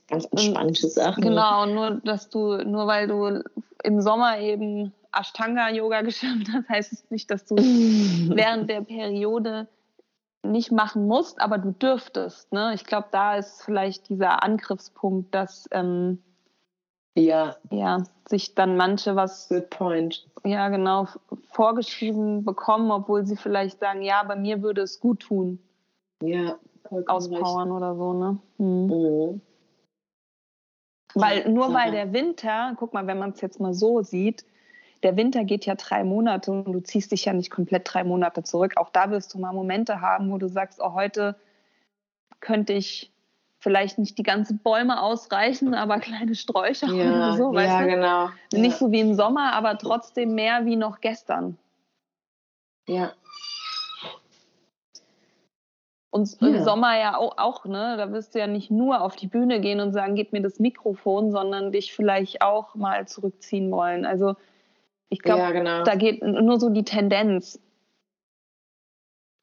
ganz 0.08 0.26
entspannte 0.26 0.88
Sachen. 0.88 1.24
Genau, 1.24 1.66
nur 1.66 2.02
dass 2.04 2.30
du, 2.30 2.58
nur 2.58 2.86
weil 2.86 3.08
du 3.08 3.44
im 3.84 4.02
Sommer 4.02 4.40
eben 4.40 4.94
Ashtanga-Yoga 5.12 6.02
geschafft 6.04 6.48
hast, 6.54 6.70
heißt 6.70 6.94
es 6.94 7.10
nicht, 7.10 7.32
dass 7.32 7.46
du 7.46 7.56
während 8.36 8.70
der 8.70 8.82
Periode 8.82 9.68
nicht 10.44 10.72
machen 10.72 11.08
musst, 11.08 11.40
aber 11.40 11.58
du 11.58 11.72
dürftest. 11.72 12.52
Ne? 12.52 12.72
Ich 12.74 12.84
glaube, 12.86 13.08
da 13.12 13.36
ist 13.36 13.64
vielleicht 13.64 14.10
dieser 14.10 14.44
Angriffspunkt, 14.44 15.34
dass 15.34 15.68
ähm, 15.72 16.22
ja. 17.16 17.56
ja 17.70 18.04
sich 18.28 18.56
dann 18.56 18.78
manche 18.78 19.16
was 19.16 19.50
Good 19.50 19.70
point. 19.70 20.28
ja 20.44 20.70
genau 20.70 21.08
vorgeschrieben 21.52 22.44
bekommen, 22.46 22.92
obwohl 22.92 23.26
sie 23.26 23.36
vielleicht 23.36 23.80
sagen, 23.80 24.02
ja, 24.02 24.24
bei 24.24 24.36
mir 24.36 24.62
würde 24.62 24.82
es 24.82 25.00
gut 25.00 25.22
tun. 25.22 25.60
Ja, 26.24 26.58
auspowern 27.08 27.72
recht. 27.72 27.78
oder 27.78 27.96
so, 27.96 28.14
ne? 28.14 28.40
Hm. 28.58 28.88
Mhm. 28.88 29.42
Weil 31.14 31.50
nur 31.50 31.74
weil 31.74 31.92
der 31.92 32.14
Winter, 32.14 32.74
guck 32.78 32.94
mal, 32.94 33.06
wenn 33.08 33.20
man 33.20 33.32
es 33.32 33.42
jetzt 33.42 33.60
mal 33.60 33.74
so 33.74 34.02
sieht, 34.02 34.46
der 35.04 35.18
Winter 35.18 35.44
geht 35.44 35.66
ja 35.66 35.76
drei 35.76 36.04
Monate 36.04 36.52
und 36.52 36.72
du 36.72 36.80
ziehst 36.80 37.12
dich 37.12 37.26
ja 37.26 37.34
nicht 37.34 37.52
komplett 37.52 37.92
drei 37.92 38.04
Monate 38.04 38.44
zurück. 38.44 38.74
Auch 38.78 38.90
da 38.90 39.10
wirst 39.10 39.34
du 39.34 39.40
mal 39.40 39.52
Momente 39.52 40.00
haben, 40.00 40.32
wo 40.32 40.38
du 40.38 40.48
sagst, 40.48 40.80
oh, 40.82 40.94
heute 40.94 41.36
könnte 42.40 42.74
ich 42.74 43.11
vielleicht 43.62 44.00
nicht 44.00 44.18
die 44.18 44.24
ganzen 44.24 44.58
Bäume 44.60 45.02
ausreichen, 45.02 45.74
aber 45.74 46.00
kleine 46.00 46.36
Sträucher 46.36 46.88
ja, 46.88 47.16
oder 47.16 47.38
so, 47.38 47.54
weißt 47.54 47.70
ja, 47.70 47.82
du? 47.84 47.88
genau. 47.88 48.30
Nicht 48.52 48.74
ja. 48.74 48.78
so 48.78 48.92
wie 48.92 49.00
im 49.00 49.14
Sommer, 49.14 49.54
aber 49.54 49.78
trotzdem 49.78 50.34
mehr 50.36 50.66
wie 50.66 50.76
noch 50.76 51.00
gestern. 51.00 51.58
Ja. 52.88 53.14
Und 56.10 56.42
ja. 56.42 56.48
im 56.48 56.64
Sommer 56.64 57.00
ja 57.00 57.16
auch, 57.16 57.38
auch, 57.38 57.66
ne? 57.66 57.96
Da 57.98 58.12
wirst 58.12 58.36
du 58.36 58.40
ja 58.40 58.48
nicht 58.48 58.72
nur 58.72 59.02
auf 59.02 59.16
die 59.16 59.28
Bühne 59.28 59.62
gehen 59.62 59.80
und 59.80 59.94
sagen, 59.94 60.16
gib 60.16 60.34
mir 60.34 60.42
das 60.42 60.60
Mikrofon, 60.60 61.32
sondern 61.32 61.72
dich 61.72 61.94
vielleicht 61.94 62.42
auch 62.42 62.76
mal 62.76 63.08
zurückziehen 63.08 63.72
wollen. 63.72 64.06
Also 64.06 64.36
ich 65.10 65.20
glaube, 65.20 65.42
ja, 65.42 65.52
genau. 65.52 65.84
da 65.84 65.96
geht 65.96 66.22
nur 66.24 66.60
so 66.60 66.70
die 66.70 66.84
Tendenz. 66.84 67.62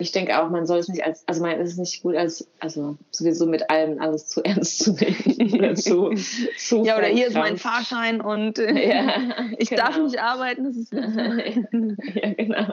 Ich 0.00 0.12
denke 0.12 0.40
auch, 0.40 0.48
man 0.48 0.64
soll 0.64 0.78
es 0.78 0.88
nicht 0.88 1.04
als, 1.04 1.26
also 1.26 1.42
man 1.42 1.58
ist 1.60 1.72
es 1.72 1.76
nicht 1.76 2.02
gut 2.02 2.14
als, 2.14 2.48
also 2.60 2.96
sowieso 3.10 3.46
mit 3.46 3.68
allem 3.68 4.00
alles 4.00 4.28
zu 4.28 4.40
ernst 4.44 4.78
zu 4.78 4.92
nehmen. 4.92 5.54
oder 5.54 5.74
zu, 5.74 6.14
zu 6.56 6.84
ja, 6.84 6.96
oder 6.96 7.08
hier 7.08 7.26
ist 7.26 7.34
mein 7.34 7.58
Fahrschein 7.58 8.20
und 8.20 8.58
äh, 8.58 8.88
ja, 8.88 9.22
ich 9.58 9.70
genau. 9.70 9.82
darf 9.82 9.98
nicht 9.98 10.20
arbeiten. 10.20 10.64
Das 10.64 10.76
ist 10.76 10.92
ja, 10.92 12.32
genau. 12.34 12.72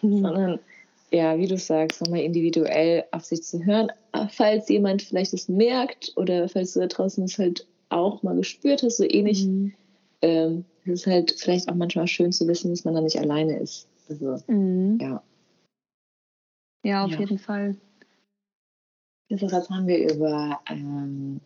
Sondern, 0.00 0.60
ja, 1.10 1.36
wie 1.38 1.48
du 1.48 1.58
sagst, 1.58 2.02
nochmal 2.02 2.20
individuell 2.20 3.04
auf 3.10 3.24
sich 3.24 3.42
zu 3.42 3.64
hören, 3.64 3.90
falls 4.30 4.68
jemand 4.68 5.02
vielleicht 5.02 5.32
es 5.34 5.48
merkt 5.48 6.12
oder 6.14 6.48
falls 6.48 6.74
du 6.74 6.80
da 6.80 6.86
draußen 6.86 7.24
es 7.24 7.36
halt 7.36 7.66
auch 7.88 8.22
mal 8.22 8.36
gespürt 8.36 8.84
hast, 8.84 8.98
so 8.98 9.04
ähnlich. 9.04 9.44
Mhm. 9.44 9.74
Ähm, 10.22 10.64
es 10.84 11.00
ist 11.00 11.06
halt 11.08 11.34
vielleicht 11.36 11.68
auch 11.68 11.74
manchmal 11.74 12.06
schön 12.06 12.30
zu 12.30 12.46
wissen, 12.46 12.70
dass 12.70 12.84
man 12.84 12.94
da 12.94 13.00
nicht 13.00 13.18
alleine 13.18 13.58
ist. 13.58 13.88
Also, 14.08 14.36
mhm. 14.46 14.98
ja. 15.00 15.22
Ja, 16.82 17.04
auf 17.04 17.10
ja. 17.10 17.20
jeden 17.20 17.38
Fall. 17.38 17.76
Jetzt 19.28 19.70
haben 19.70 19.86
wir 19.86 20.12
über 20.12 20.60
ähm, 20.68 21.40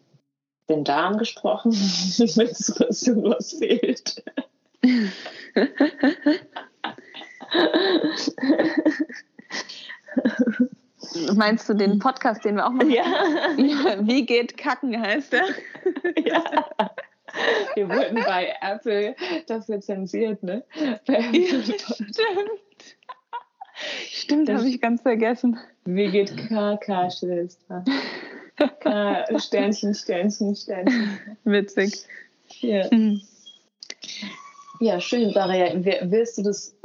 den 0.69 0.85
Darm 0.85 1.19
gesprochen. 1.19 1.73
Willst 1.73 3.07
du, 3.07 3.23
was 3.25 3.53
fehlt? 3.53 4.25
Meinst 11.35 11.69
du 11.69 11.75
den 11.75 11.99
Podcast, 11.99 12.43
den 12.45 12.55
wir 12.57 12.67
auch 12.67 12.71
machen? 12.71 12.91
Ja. 12.91 13.05
Wie 14.01 14.25
geht 14.27 14.57
Kacken 14.57 15.01
heißt 15.01 15.33
der? 15.33 15.45
Ja. 16.25 16.45
Wir 17.75 17.89
wurden 17.89 18.23
bei 18.25 18.55
Apple 18.61 19.17
dafür 19.49 19.81
zensiert, 19.81 20.45
ne? 20.45 20.63
Ja, 20.77 21.01
stimmt. 21.05 21.85
Stimmt, 24.11 24.49
habe 24.51 24.69
ich 24.69 24.81
ganz 24.81 25.03
vergessen. 25.03 25.59
Wie 25.85 26.11
geht 26.11 26.37
KK 26.37 27.11
K, 28.81 29.39
Sternchen, 29.39 29.95
Sternchen, 29.95 30.55
Sternchen. 30.55 31.19
Witzig. 31.45 32.07
Ja. 32.61 32.89
Hm. 32.91 33.21
Ja, 34.81 35.01
schön, 35.01 35.33
Daria. 35.33 35.73
Willst 36.11 36.39
du 36.39 36.43
das, 36.43 36.77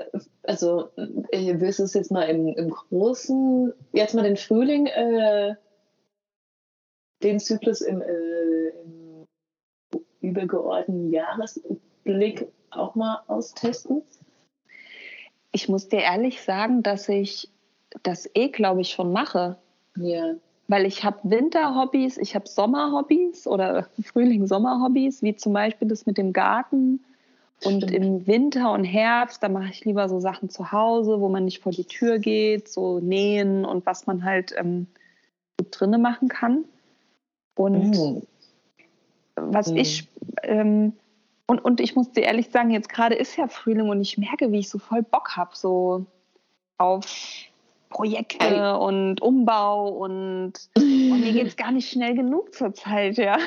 also 0.44 0.90
äh, 1.32 1.60
willst 1.60 1.80
du 1.80 1.84
es 1.84 1.94
jetzt 1.94 2.12
mal 2.12 2.24
im, 2.24 2.48
im 2.48 2.70
Großen, 2.70 3.74
jetzt 3.94 4.16
mal 4.16 4.24
den 4.24 4.38
Frühling, 4.38 4.86
äh, 4.88 5.56
den 7.24 7.40
Zyklus 7.40 7.82
im, 7.82 8.02
äh, 8.02 8.70
im 8.84 9.28
übergeordneten 10.22 11.12
Jahresblick 11.12 12.48
auch 12.70 12.96
mal 12.96 13.22
austesten? 13.28 14.04
Ich 15.52 15.70
muss 15.70 15.90
dir 15.90 16.02
ehrlich 16.02 16.42
sagen, 16.42 16.84
dass 16.84 17.10
ich 17.10 17.50
das 18.04 18.30
eh, 18.36 18.50
glaube 18.50 18.82
ich, 18.82 18.90
schon 18.90 19.12
mache. 19.12 19.58
Ja. 19.96 20.36
weil 20.70 20.86
ich 20.86 21.04
habe 21.04 21.18
Winterhobbys, 21.24 22.18
ich 22.20 22.36
habe 22.36 22.48
Sommerhobbys 22.48 23.48
oder 23.48 23.88
Frühling-Sommerhobbys, 24.04 25.24
wie 25.24 25.36
zum 25.36 25.52
Beispiel 25.52 25.88
das 25.88 26.06
mit 26.06 26.18
dem 26.18 26.32
Garten. 26.32 27.04
Und 27.64 27.84
Stimmt. 27.84 27.92
im 27.92 28.28
Winter 28.28 28.72
und 28.72 28.86
Herbst, 28.86 29.44
da 29.44 29.50
mache 29.50 29.72
ich 29.72 29.84
lieber 29.84 30.08
so 30.08 30.20
Sachen 30.20 30.50
zu 30.50 30.72
Hause, 30.72 31.20
wo 31.20 31.28
man 31.28 31.44
nicht 31.44 31.62
vor 31.62 31.74
die 31.74 31.84
Tür 31.84 32.20
geht, 32.20 32.70
so 32.70 33.00
nähen 33.00 33.66
und 33.66 33.86
was 33.86 34.08
man 34.08 34.24
halt 34.24 34.54
ähm, 34.58 34.88
gut 35.58 35.68
drinnen 35.72 36.02
machen 36.02 36.30
kann. 36.30 36.64
Und 37.56 37.90
mm. 37.90 38.22
was 39.36 39.74
mm. 39.74 39.78
ich 39.78 40.08
ähm, 40.44 40.94
und, 41.50 41.66
und 41.66 41.82
ich 41.82 41.96
muss 41.96 42.12
dir 42.12 42.22
ehrlich 42.22 42.50
sagen, 42.50 42.70
jetzt 42.70 42.90
gerade 42.90 43.16
ist 43.16 43.36
ja 43.36 43.48
Frühling 43.48 43.90
und 43.90 44.02
ich 44.02 44.20
merke, 44.20 44.52
wie 44.52 44.60
ich 44.60 44.70
so 44.70 44.78
voll 44.78 45.02
Bock 45.02 45.36
habe, 45.36 45.52
so 45.56 46.06
auf 46.78 47.06
Projekte 47.90 48.78
und 48.78 49.20
Umbau 49.20 49.90
und, 49.90 50.54
und 50.76 51.22
mir 51.22 51.34
geht 51.34 51.48
es 51.48 51.58
gar 51.58 51.72
nicht 51.72 51.90
schnell 51.90 52.14
genug 52.14 52.54
zur 52.54 52.76
Zeit, 52.76 53.18
ja. 53.18 53.40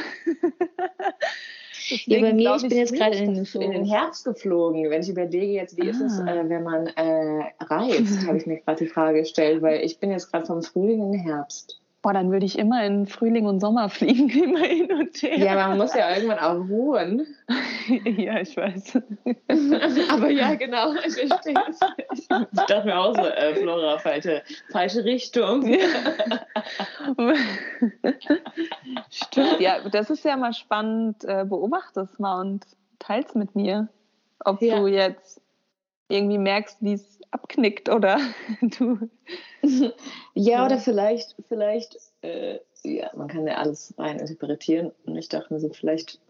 ja, 2.07 2.21
bei 2.21 2.33
mir, 2.33 2.57
ich 2.57 2.63
bin 2.63 2.77
jetzt 2.77 2.95
gerade 2.95 3.17
in, 3.17 3.37
in, 3.37 3.71
den 3.71 3.85
Herbst 3.85 4.25
geflogen. 4.25 4.91
Wenn 4.91 5.03
ich 5.03 5.09
überlege 5.09 5.53
jetzt, 5.53 5.77
wie 5.77 5.87
ah. 5.87 5.91
ist 5.91 6.01
es, 6.01 6.19
ah. 6.19 6.27
äh, 6.27 6.49
wenn 6.49 6.65
man 6.65 6.89
äh, 6.89 7.53
reist, 7.61 8.27
habe 8.27 8.37
ich 8.37 8.47
mir 8.47 8.59
gerade 8.59 8.85
die 8.85 8.91
Frage 8.91 9.21
gestellt, 9.21 9.63
weil 9.63 9.81
ich 9.85 10.01
bin 10.01 10.11
jetzt 10.11 10.33
gerade 10.33 10.47
vom 10.47 10.61
Frühling 10.61 11.03
in 11.03 11.13
den 11.13 11.21
Herbst. 11.21 11.82
Boah, 12.03 12.13
dann 12.13 12.33
würde 12.33 12.45
ich 12.45 12.59
immer 12.59 12.85
in 12.85 13.07
Frühling 13.07 13.47
und 13.47 13.61
Sommer 13.61 13.89
fliegen, 13.89 14.29
immer 14.29 14.67
hin 14.67 14.93
und 14.93 15.17
her. 15.23 15.39
Ja, 15.39 15.55
man 15.69 15.79
muss 15.79 15.95
ja 15.95 16.15
irgendwann 16.15 16.41
auch 16.41 16.69
ruhen. 16.69 17.27
ja, 18.05 18.41
ich 18.41 18.57
weiß. 18.57 18.97
Aber 20.11 20.29
ja, 20.31 20.55
genau, 20.57 20.95
ich 20.95 21.15
verstehe 21.15 21.55
es. 21.71 21.81
Ich 22.13 22.27
dachte 22.27 22.85
mir 22.85 22.99
auch 22.99 23.15
so, 23.15 23.23
äh, 23.23 23.55
Flora, 23.55 23.99
falsche, 23.99 24.43
falsche 24.71 25.05
Richtung. 25.05 25.63
Stimmt, 29.11 29.61
ja, 29.61 29.89
das 29.89 30.11
ist 30.11 30.25
ja 30.25 30.37
mal 30.37 30.53
spannend. 30.53 31.25
Äh, 31.25 31.45
beobachte 31.49 32.01
es 32.01 32.19
mal 32.19 32.41
und 32.41 32.67
teils 32.99 33.35
mit 33.37 33.55
mir, 33.55 33.89
ob 34.45 34.61
ja. 34.61 34.81
du 34.81 34.89
jetzt 34.89 35.41
irgendwie 36.09 36.39
merkst, 36.39 36.79
wie 36.81 36.95
es 36.95 37.21
abknickt 37.33 37.89
oder 37.89 38.19
du. 38.61 39.11
ja, 40.35 40.65
oder 40.65 40.79
vielleicht, 40.79 41.35
vielleicht, 41.49 41.99
äh, 42.23 42.59
ja, 42.85 43.11
man 43.17 43.29
kann 43.29 43.47
ja 43.47 43.57
alles 43.57 43.95
rein 43.99 44.19
interpretieren. 44.19 44.93
Und 45.05 45.17
ich 45.17 45.29
dachte 45.29 45.53
mir 45.53 45.61
so, 45.61 45.69
vielleicht 45.71 46.21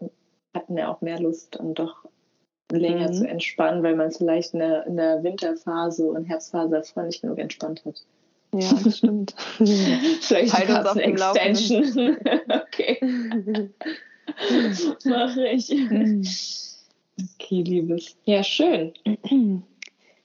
hatten 0.53 0.77
ja 0.77 0.91
auch 0.91 1.01
mehr 1.01 1.19
Lust, 1.19 1.55
dann 1.55 1.73
doch 1.73 2.05
länger 2.71 3.09
mhm. 3.09 3.13
zu 3.13 3.27
entspannen, 3.27 3.83
weil 3.83 3.95
man 3.95 4.11
vielleicht 4.11 4.53
in 4.53 4.59
der, 4.59 4.85
in 4.87 4.97
der 4.97 5.23
Winterphase 5.23 6.09
und 6.09 6.25
Herbstphase 6.25 6.71
davor 6.71 7.03
nicht 7.03 7.21
genug 7.21 7.37
entspannt 7.37 7.83
hat. 7.85 8.03
Ja, 8.53 8.71
das 8.83 8.99
stimmt. 8.99 9.35
vielleicht 10.21 10.53
halt 10.53 10.69
uns 10.69 10.85
auf 10.85 10.97
eine 10.97 11.03
Extension. 11.03 12.17
okay. 12.49 13.69
Mache 15.05 15.47
ich. 15.47 15.69
Mhm. 15.69 16.23
Okay, 17.35 17.61
Liebes. 17.61 18.15
Ja, 18.25 18.43
schön. 18.43 18.93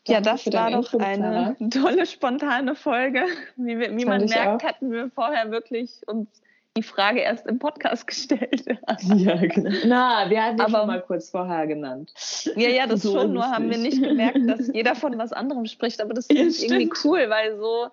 Ja, 0.09 0.21
das 0.21 0.47
war 0.47 0.71
doch 0.71 0.93
eine 0.95 1.57
tolle, 1.71 2.07
spontane 2.07 2.75
Folge. 2.75 3.25
Wie, 3.57 3.79
wie 3.79 4.05
man 4.05 4.25
merkt, 4.25 4.65
auch. 4.65 4.69
hatten 4.69 4.91
wir 4.91 5.11
vorher 5.11 5.50
wirklich 5.50 6.00
uns 6.07 6.29
die 6.77 6.83
Frage 6.83 7.21
erst 7.21 7.47
im 7.47 7.59
Podcast 7.59 8.07
gestellt. 8.07 8.65
ja, 8.67 9.37
genau. 9.47 9.71
Na, 9.85 10.31
wir 10.31 10.43
hatten 10.43 10.61
aber 10.61 10.87
mal 10.87 11.03
kurz 11.03 11.31
vorher 11.31 11.67
genannt. 11.67 12.12
Ja, 12.57 12.69
ja, 12.69 12.87
das 12.87 13.03
so 13.03 13.12
schon, 13.12 13.33
nur 13.33 13.45
haben 13.45 13.71
wir 13.71 13.79
nicht 13.79 14.03
gemerkt, 14.03 14.38
dass 14.47 14.69
jeder 14.73 14.95
von 14.95 15.19
was 15.19 15.33
anderem 15.33 15.67
spricht. 15.67 16.00
Aber 16.00 16.15
das 16.15 16.27
finde 16.27 16.43
ja, 16.43 16.49
ich 16.49 16.65
irgendwie 16.65 16.91
cool, 17.05 17.29
weil 17.29 17.57
so 17.59 17.88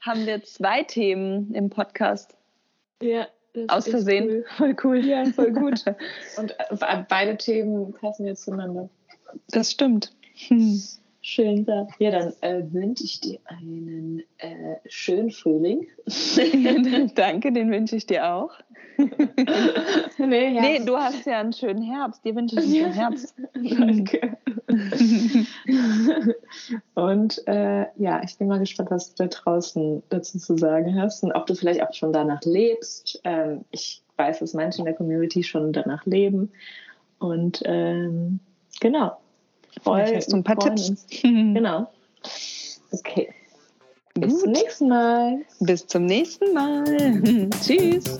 haben 0.00 0.26
wir 0.26 0.42
zwei 0.44 0.84
Themen 0.84 1.52
im 1.54 1.70
Podcast. 1.70 2.36
Ja. 3.02 3.26
Aus 3.66 3.88
Versehen. 3.88 4.28
Cool. 4.28 4.44
Voll 4.56 4.76
cool. 4.84 5.04
Ja, 5.04 5.24
voll 5.24 5.52
gut. 5.52 5.84
Und 6.36 6.52
äh, 6.52 7.04
beide 7.08 7.36
Themen 7.36 7.92
passen 7.92 8.26
jetzt 8.26 8.44
zueinander. 8.44 8.88
Das 9.48 9.72
stimmt. 9.72 10.12
Hm. 10.46 10.80
Schön, 11.30 11.66
ja, 11.98 12.10
dann 12.10 12.32
äh, 12.40 12.62
wünsche 12.72 13.04
ich 13.04 13.20
dir 13.20 13.38
einen 13.44 14.22
äh, 14.38 14.76
schönen 14.86 15.30
Frühling. 15.30 15.86
Danke, 17.14 17.52
den 17.52 17.70
wünsche 17.70 17.96
ich 17.96 18.06
dir 18.06 18.32
auch. 18.32 18.52
nee, 18.96 20.50
nee, 20.58 20.80
du 20.86 20.96
hast 20.96 21.26
ja 21.26 21.40
einen 21.40 21.52
schönen 21.52 21.82
Herbst. 21.82 22.24
Dir 22.24 22.34
wünsche 22.34 22.58
ich 22.58 22.62
einen 22.62 22.74
schönen 22.74 22.92
Herbst. 22.94 23.34
Danke. 23.52 24.38
und 26.94 27.46
äh, 27.46 27.84
ja, 27.96 28.22
ich 28.24 28.38
bin 28.38 28.48
mal 28.48 28.58
gespannt, 28.58 28.90
was 28.90 29.14
du 29.14 29.24
da 29.24 29.28
draußen 29.28 30.02
dazu 30.08 30.38
zu 30.38 30.56
sagen 30.56 30.98
hast 30.98 31.22
und 31.24 31.32
ob 31.32 31.44
du 31.44 31.54
vielleicht 31.54 31.82
auch 31.82 31.92
schon 31.92 32.14
danach 32.14 32.40
lebst. 32.46 33.20
Ähm, 33.24 33.66
ich 33.70 34.02
weiß, 34.16 34.38
dass 34.38 34.54
manche 34.54 34.78
in 34.78 34.86
der 34.86 34.94
Community 34.94 35.42
schon 35.42 35.74
danach 35.74 36.06
leben. 36.06 36.50
Und 37.18 37.60
ähm, 37.66 38.40
genau. 38.80 39.18
Voll, 39.82 40.04
hast 40.14 40.32
du 40.32 40.36
ein 40.36 40.44
paar 40.44 40.58
Tipps. 40.58 41.06
Genau. 41.22 41.90
Okay. 42.90 43.28
Bis 44.14 44.32
Gut. 44.32 44.40
zum 44.40 44.52
nächsten 44.52 44.88
Mal. 44.88 45.38
Bis 45.60 45.86
zum 45.86 46.06
nächsten 46.06 46.52
Mal. 46.52 46.84
Tschüss. 47.62 48.18